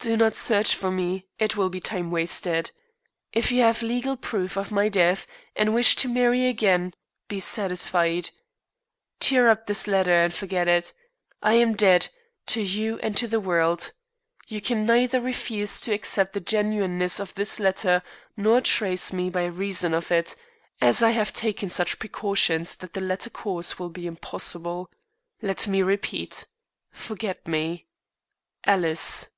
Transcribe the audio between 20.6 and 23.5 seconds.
as I have taken such precautions that the latter